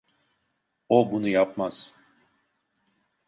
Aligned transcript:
O 0.89 1.11
bunu 1.11 1.27
yapmaz. 1.27 1.93